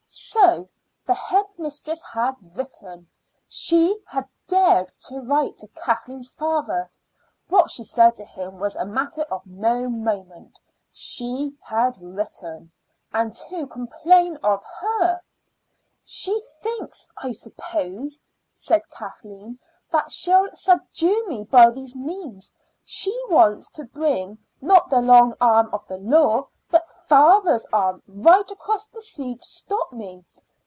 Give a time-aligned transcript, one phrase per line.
[0.13, 0.67] So
[1.05, 3.09] the head mistress had written;
[3.47, 6.89] she had dared to write to Kathleen's father.
[7.47, 10.57] What she said to him was a matter of no moment;
[10.91, 12.71] she had written,
[13.13, 15.21] and to complain of her!
[16.05, 18.21] "She thinks, I suppose,"
[18.57, 19.57] said Kathleen,
[19.91, 22.53] "that she'll subdue me by these means.
[22.83, 28.49] She wants to bring, not the long arm of the law, but father's arm right
[28.51, 30.23] across the sea to stop me.